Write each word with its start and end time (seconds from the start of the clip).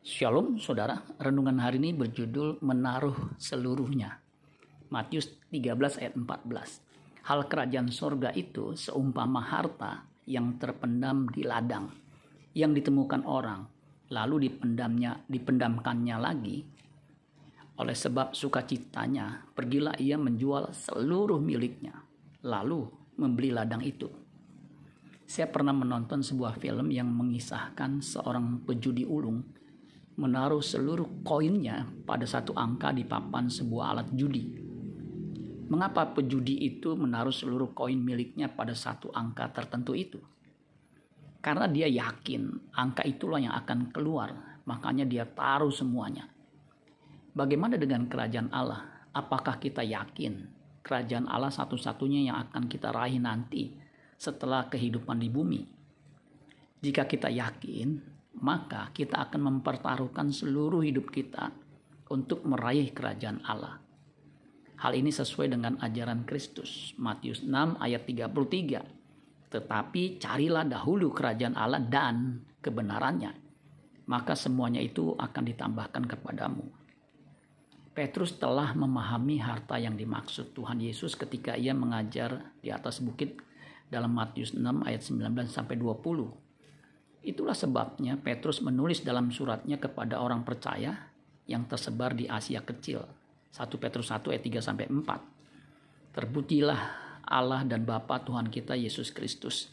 Shalom 0.00 0.56
saudara, 0.56 0.96
renungan 1.20 1.60
hari 1.60 1.76
ini 1.76 1.92
berjudul 1.92 2.64
menaruh 2.64 3.36
seluruhnya. 3.36 4.16
Matius 4.88 5.28
13 5.52 6.00
ayat 6.00 6.16
14. 6.16 7.28
Hal 7.28 7.44
kerajaan 7.44 7.92
sorga 7.92 8.32
itu 8.32 8.72
seumpama 8.80 9.44
harta 9.44 10.08
yang 10.24 10.56
terpendam 10.56 11.28
di 11.28 11.44
ladang, 11.44 11.92
yang 12.56 12.72
ditemukan 12.72 13.28
orang, 13.28 13.68
lalu 14.08 14.48
dipendamnya, 14.48 15.20
dipendamkannya 15.28 16.16
lagi. 16.16 16.64
Oleh 17.76 17.92
sebab 17.92 18.32
sukacitanya, 18.32 19.52
pergilah 19.52 20.00
ia 20.00 20.16
menjual 20.16 20.72
seluruh 20.72 21.44
miliknya, 21.44 21.92
lalu 22.48 22.88
membeli 23.20 23.52
ladang 23.52 23.84
itu. 23.84 24.08
Saya 25.28 25.52
pernah 25.52 25.76
menonton 25.76 26.24
sebuah 26.24 26.56
film 26.56 26.88
yang 26.88 27.12
mengisahkan 27.12 28.00
seorang 28.00 28.64
pejudi 28.64 29.04
ulung 29.04 29.60
menaruh 30.20 30.60
seluruh 30.60 31.24
koinnya 31.24 31.88
pada 32.04 32.28
satu 32.28 32.52
angka 32.52 32.92
di 32.92 33.08
papan 33.08 33.48
sebuah 33.48 33.96
alat 33.96 34.08
judi. 34.12 34.52
Mengapa 35.72 36.12
pejudi 36.12 36.60
itu 36.60 36.92
menaruh 36.92 37.32
seluruh 37.32 37.72
koin 37.72 37.96
miliknya 37.96 38.52
pada 38.52 38.76
satu 38.76 39.08
angka 39.16 39.48
tertentu 39.48 39.96
itu? 39.96 40.20
Karena 41.40 41.64
dia 41.72 41.88
yakin 41.88 42.68
angka 42.76 43.00
itulah 43.08 43.40
yang 43.40 43.56
akan 43.56 43.88
keluar, 43.88 44.60
makanya 44.68 45.08
dia 45.08 45.24
taruh 45.24 45.72
semuanya. 45.72 46.28
Bagaimana 47.32 47.80
dengan 47.80 48.04
kerajaan 48.04 48.52
Allah? 48.52 49.08
Apakah 49.16 49.56
kita 49.56 49.80
yakin 49.80 50.52
kerajaan 50.84 51.32
Allah 51.32 51.48
satu-satunya 51.48 52.28
yang 52.28 52.36
akan 52.44 52.68
kita 52.68 52.92
raih 52.92 53.16
nanti 53.16 53.72
setelah 54.20 54.68
kehidupan 54.68 55.16
di 55.16 55.32
bumi? 55.32 55.62
Jika 56.84 57.08
kita 57.08 57.32
yakin, 57.32 58.19
maka 58.38 58.94
kita 58.94 59.26
akan 59.26 59.58
mempertaruhkan 59.58 60.30
seluruh 60.30 60.86
hidup 60.86 61.10
kita 61.10 61.50
untuk 62.10 62.46
meraih 62.46 62.94
kerajaan 62.94 63.42
Allah. 63.42 63.82
Hal 64.80 64.96
ini 64.96 65.12
sesuai 65.12 65.50
dengan 65.52 65.76
ajaran 65.82 66.24
Kristus. 66.24 66.96
Matius 66.96 67.44
6 67.44 67.76
ayat 67.82 68.06
33. 68.06 69.50
Tetapi 69.50 70.02
carilah 70.22 70.64
dahulu 70.64 71.10
kerajaan 71.12 71.58
Allah 71.58 71.82
dan 71.82 72.40
kebenarannya. 72.64 73.34
Maka 74.08 74.32
semuanya 74.32 74.80
itu 74.80 75.12
akan 75.14 75.44
ditambahkan 75.52 76.04
kepadamu. 76.06 76.64
Petrus 77.90 78.38
telah 78.40 78.72
memahami 78.72 79.42
harta 79.42 79.76
yang 79.76 79.98
dimaksud 79.98 80.56
Tuhan 80.56 80.80
Yesus 80.80 81.18
ketika 81.18 81.58
ia 81.58 81.76
mengajar 81.76 82.54
di 82.62 82.72
atas 82.72 83.02
bukit 83.04 83.36
dalam 83.90 84.14
Matius 84.14 84.56
6 84.56 84.64
ayat 84.86 85.02
19 85.04 85.50
sampai 85.50 85.76
20 85.76 86.49
Itulah 87.20 87.52
sebabnya 87.52 88.16
Petrus 88.16 88.64
menulis 88.64 89.04
dalam 89.04 89.28
suratnya 89.28 89.76
kepada 89.76 90.24
orang 90.24 90.40
percaya 90.40 91.12
yang 91.44 91.68
tersebar 91.68 92.16
di 92.16 92.24
Asia 92.24 92.64
Kecil. 92.64 93.04
1 93.52 93.82
Petrus 93.82 94.08
1 94.08 94.24
ayat 94.32 94.44
3 94.46 94.62
sampai 94.64 94.86
4. 94.88 96.16
Terpujilah 96.16 96.80
Allah 97.28 97.62
dan 97.68 97.84
Bapa 97.84 98.24
Tuhan 98.24 98.48
kita 98.48 98.72
Yesus 98.72 99.12
Kristus 99.12 99.68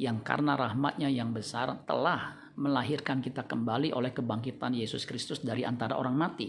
yang 0.00 0.24
karena 0.24 0.56
rahmatnya 0.56 1.12
yang 1.12 1.36
besar 1.36 1.84
telah 1.84 2.36
melahirkan 2.56 3.20
kita 3.20 3.44
kembali 3.44 3.92
oleh 3.92 4.16
kebangkitan 4.16 4.72
Yesus 4.72 5.04
Kristus 5.04 5.44
dari 5.44 5.64
antara 5.68 6.00
orang 6.00 6.16
mati 6.16 6.48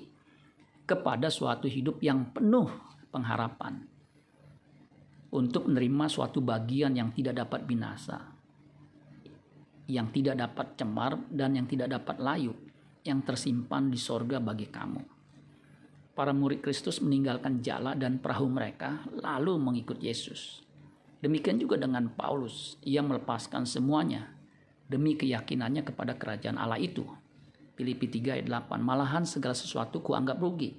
kepada 0.88 1.28
suatu 1.28 1.68
hidup 1.68 2.00
yang 2.00 2.32
penuh 2.32 2.72
pengharapan 3.12 3.84
untuk 5.36 5.68
menerima 5.68 6.06
suatu 6.08 6.40
bagian 6.40 6.96
yang 6.96 7.12
tidak 7.12 7.44
dapat 7.44 7.68
binasa 7.68 8.37
yang 9.88 10.12
tidak 10.12 10.36
dapat 10.36 10.76
cemar 10.76 11.16
dan 11.32 11.56
yang 11.56 11.66
tidak 11.66 11.88
dapat 11.96 12.20
layu 12.20 12.52
yang 13.08 13.24
tersimpan 13.24 13.88
di 13.88 13.96
sorga 13.96 14.44
bagi 14.44 14.68
kamu. 14.68 15.00
Para 16.12 16.36
murid 16.36 16.60
Kristus 16.60 17.00
meninggalkan 17.00 17.64
jala 17.64 17.96
dan 17.96 18.20
perahu 18.20 18.52
mereka 18.52 19.08
lalu 19.16 19.56
mengikut 19.56 20.04
Yesus. 20.04 20.60
Demikian 21.24 21.58
juga 21.58 21.80
dengan 21.80 22.12
Paulus, 22.12 22.76
ia 22.84 23.00
melepaskan 23.02 23.64
semuanya 23.64 24.28
demi 24.86 25.16
keyakinannya 25.16 25.88
kepada 25.88 26.20
kerajaan 26.20 26.60
Allah 26.60 26.78
itu. 26.78 27.08
Filipi 27.78 28.10
3 28.10 28.42
ayat 28.42 28.48
8, 28.50 28.82
malahan 28.82 29.24
segala 29.24 29.54
sesuatu 29.54 30.02
kuanggap 30.02 30.42
rugi, 30.42 30.74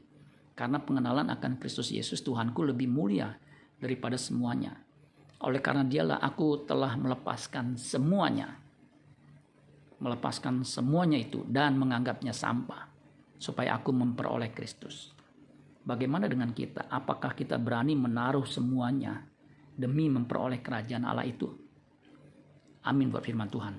karena 0.59 0.83
pengenalan 0.83 1.31
akan 1.31 1.63
Kristus 1.63 1.95
Yesus 1.95 2.19
Tuhanku 2.27 2.67
lebih 2.67 2.91
mulia 2.91 3.39
daripada 3.79 4.19
semuanya. 4.19 4.75
Oleh 5.47 5.63
karena 5.63 5.87
dialah 5.87 6.19
aku 6.19 6.67
telah 6.67 6.99
melepaskan 6.99 7.79
semuanya 7.79 8.59
melepaskan 9.99 10.63
semuanya 10.63 11.19
itu 11.19 11.43
dan 11.47 11.75
menganggapnya 11.79 12.31
sampah 12.31 12.87
supaya 13.39 13.79
aku 13.79 13.91
memperoleh 13.95 14.51
Kristus. 14.55 15.15
Bagaimana 15.83 16.29
dengan 16.29 16.53
kita? 16.53 16.87
Apakah 16.91 17.33
kita 17.33 17.57
berani 17.57 17.97
menaruh 17.97 18.45
semuanya 18.45 19.25
demi 19.73 20.11
memperoleh 20.11 20.61
kerajaan 20.61 21.07
Allah 21.07 21.25
itu? 21.25 21.49
Amin 22.85 23.09
buat 23.09 23.25
firman 23.25 23.49
Tuhan. 23.49 23.75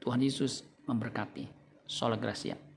Tuhan 0.00 0.20
Yesus 0.22 0.64
memberkati. 0.88 1.46
Sola 1.86 2.16
Gracia. 2.16 2.71